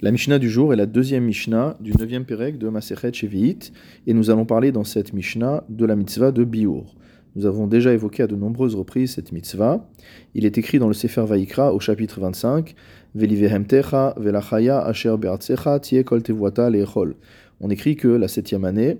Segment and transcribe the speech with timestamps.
[0.00, 3.72] La Mishnah du jour est la deuxième Mishnah du neuvième Pérec de Masechet Shevi'it,
[4.06, 6.94] et nous allons parler dans cette Mishnah de la mitzvah de Biur.
[7.34, 9.90] Nous avons déjà évoqué à de nombreuses reprises cette mitzvah.
[10.34, 12.76] Il est écrit dans le Sefer Vaikra au chapitre 25
[13.16, 17.16] Velivehemtecha velachaya asher be'artsecha tie kol tevuata le'echol.
[17.58, 18.98] On écrit que la septième année,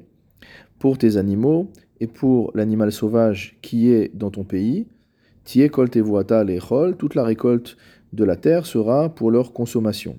[0.81, 1.71] pour tes animaux
[2.01, 4.89] et pour l'animal sauvage qui est dans ton pays,
[5.45, 6.45] tie kol tevuata
[6.99, 7.77] toute la récolte
[8.13, 10.19] de la terre sera pour leur consommation.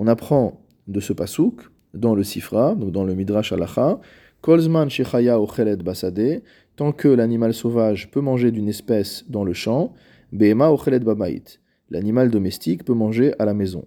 [0.00, 1.60] On apprend de ce pasouk
[1.92, 4.00] dans le Sifra, donc dans le Midrash Halacha,
[4.42, 6.42] Kolzman shechaya ochelet basade,
[6.76, 9.94] tant que l'animal sauvage peut manger d'une espèce dans le champ,
[10.30, 11.42] Behema ochelet babait,
[11.90, 13.86] l'animal domestique peut manger à la maison.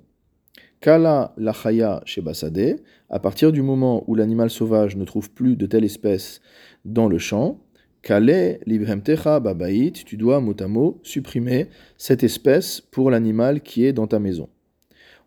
[0.81, 5.85] Kala lachaya basade, à partir du moment où l'animal sauvage ne trouve plus de telle
[5.85, 6.41] espèce
[6.83, 7.61] dans le champ,
[8.01, 14.19] Kale libremtecha babait, tu dois mot supprimer cette espèce pour l'animal qui est dans ta
[14.19, 14.49] maison.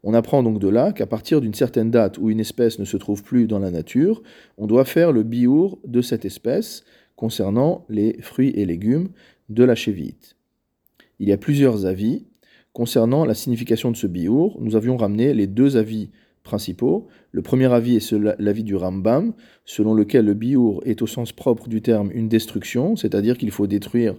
[0.07, 2.99] On apprend donc de là qu'à partir d'une certaine date où une espèce ne se
[2.99, 4.23] trouve plus dans la nature,
[4.59, 6.85] on doit faire le biour de cette espèce
[7.17, 9.09] concernant les fruits et légumes
[9.49, 10.37] de la chévite.
[11.21, 12.27] Il y a plusieurs avis
[12.75, 14.59] concernant la signification de ce biour.
[14.61, 16.11] Nous avions ramené les deux avis
[16.45, 17.09] principaux.
[17.33, 19.33] Le premier avis est l'avis du Rambam,
[19.65, 23.67] selon lequel le biour est au sens propre du terme une destruction, c'est-à-dire qu'il faut
[23.67, 24.15] détruire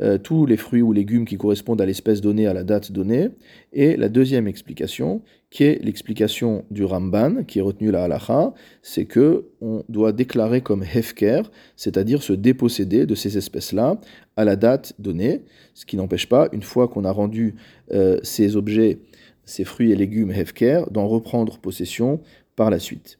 [0.00, 3.28] euh, tous les fruits ou légumes qui correspondent à l'espèce donnée à la date donnée.
[3.72, 9.04] Et la deuxième explication, qui est l'explication du Ramban, qui est retenue la halacha, c'est
[9.04, 11.42] que on doit déclarer comme hefker,
[11.76, 14.00] c'est-à-dire se déposséder de ces espèces-là
[14.36, 15.42] à la date donnée,
[15.74, 17.56] ce qui n'empêche pas, une fois qu'on a rendu
[17.92, 19.00] euh, ces objets
[19.48, 22.20] ces fruits et légumes hefker, d'en reprendre possession
[22.54, 23.18] par la suite.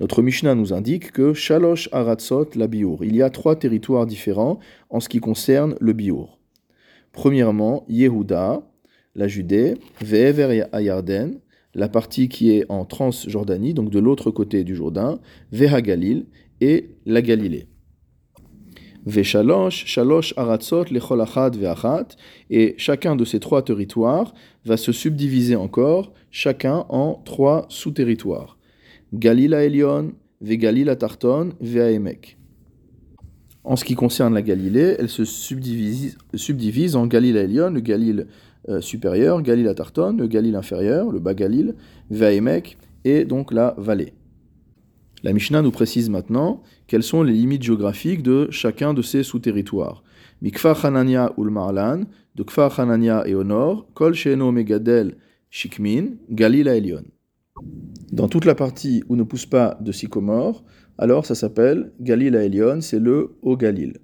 [0.00, 3.02] Notre Mishnah nous indique que Shalosh Aratzot la Biour.
[3.04, 4.58] Il y a trois territoires différents
[4.90, 6.38] en ce qui concerne le Biour.
[7.12, 8.68] Premièrement, Yehuda,
[9.14, 11.40] la Judée, Ve'ever Ayarden,
[11.74, 15.18] la partie qui est en Transjordanie, donc de l'autre côté du Jourdain,
[15.52, 16.26] Veha Galil
[16.60, 17.68] et la Galilée.
[18.95, 18.95] Veshalosh, Shalosh Aratzot, Lecholachat Veachat,
[22.50, 24.34] et chacun de ces trois territoires
[24.64, 28.58] va se subdiviser encore, chacun en trois sous-territoires.
[29.14, 32.36] Galila Elion, Vegalila Tarton, Veaemek.
[33.62, 38.26] En ce qui concerne la Galilée, elle se subdivise, en Galila Elion, le Galil
[38.68, 41.76] euh, supérieur, Galila Tarton, le Galil inférieur, le bas Galil,
[42.10, 44.12] Veaemek, et donc la vallée.
[45.22, 50.02] La Mishnah nous précise maintenant quelles sont les limites géographiques de chacun de ces sous-territoires.
[50.42, 52.04] Mikfa Hanania Ulmarlan,
[52.34, 55.16] de Kfar Hanania et au nord, Kol Sheno Megadel
[55.48, 57.04] Shikmin, Galila Elion.
[58.12, 60.62] Dans toute la partie où ne pousse pas de sycomore,
[60.98, 63.94] alors ça s'appelle Galila Elion, c'est le Haut Galil.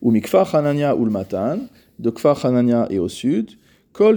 [0.00, 1.58] Ou Mikfar Hanania Ulmatan,
[1.98, 3.50] de Kfar Hanania et au sud,
[3.92, 4.16] Kol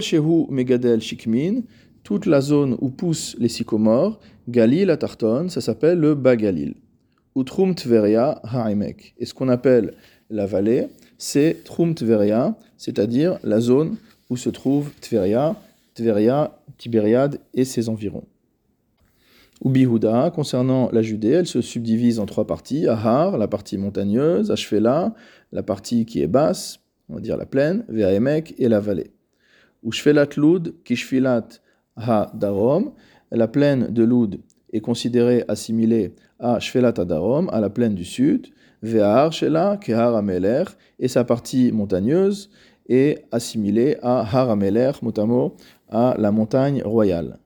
[0.50, 1.62] Megadel Shikmin,
[2.08, 6.76] toute la zone où poussent les sycomores, Galil à Tarton, ça s'appelle le Bas Galil.
[7.36, 9.14] Utrum Tveria Ha'imek.
[9.18, 9.92] Et ce qu'on appelle
[10.30, 10.86] la vallée,
[11.18, 13.98] c'est Trum Tveria, c'est-à-dire la zone
[14.30, 15.54] où se trouve Tveria,
[15.92, 18.24] Tveria, Tibériade et ses environs.
[19.62, 22.88] Ubihuda, concernant la Judée, elle se subdivise en trois parties.
[22.88, 25.14] Ahar, la partie montagneuse, Ashfela,
[25.52, 26.80] la partie qui est basse,
[27.10, 29.10] on va dire la plaine, Ve'aemek et la vallée.
[29.84, 31.60] Ushfelat Lud, Kishfilat
[31.98, 32.92] Ha-Darom,
[33.30, 34.40] la plaine de Loud
[34.72, 38.46] est considérée assimilée à Shvelat Darom, à la plaine du sud,
[38.82, 40.64] Ve'ahar Shela, Kehar Ameler,
[40.98, 42.50] et sa partie montagneuse
[42.88, 45.56] est assimilée à Har Ameler, motamo,
[45.88, 47.38] à la montagne royale.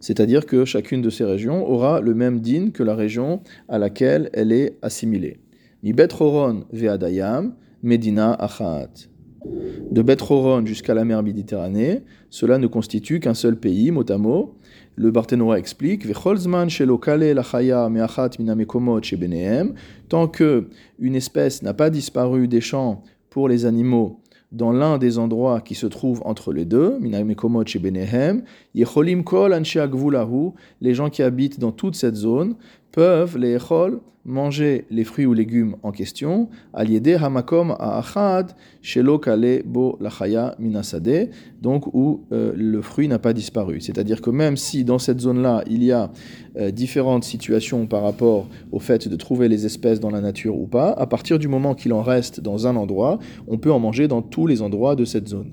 [0.00, 4.30] C'est-à-dire que chacune de ces régions aura le même din que la région à laquelle
[4.32, 5.40] elle est assimilée.
[5.82, 9.08] Mi Horon Ve'adayam, Medina Achaat
[9.90, 14.54] de Bethroron jusqu'à la mer Méditerranée, cela ne constitue qu'un seul pays, mot à mot.
[14.96, 16.06] Le Barthénois explique
[20.08, 20.68] tant que
[20.98, 24.20] une espèce n'a pas disparu des champs pour les animaux
[24.52, 26.98] dans l'un des endroits qui se trouvent entre les deux,
[28.74, 28.84] les
[30.94, 32.54] gens qui habitent dans toute cette zone
[32.92, 33.58] peuvent les
[34.24, 41.30] manger les fruits ou légumes en question, aliédé hamakom achad shelo kale bo lachaya minasade,
[41.62, 43.80] donc où euh, le fruit n'a pas disparu.
[43.80, 46.10] C'est-à-dire que même si dans cette zone-là il y a
[46.56, 50.66] euh, différentes situations par rapport au fait de trouver les espèces dans la nature ou
[50.66, 53.18] pas, à partir du moment qu'il en reste dans un endroit,
[53.48, 55.52] on peut en manger dans tous les endroits de cette zone.